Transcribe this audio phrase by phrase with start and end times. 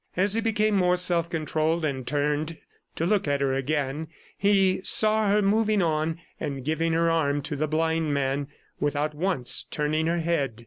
[0.17, 2.57] As he became more self controlled and turned
[2.95, 7.55] to look at her again, he saw her moving on and giving her arm to
[7.55, 8.47] the blind man,
[8.79, 10.59] without once turning her head.